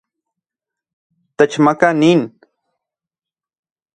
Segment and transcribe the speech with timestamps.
[1.37, 2.21] Techmaka nin